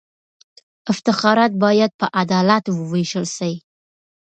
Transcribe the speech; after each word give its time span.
افتخارات 0.91 1.51
باید 1.63 1.91
په 1.99 2.05
عدالت 2.21 2.63
ووېشل 2.69 3.25
سي. 3.37 3.53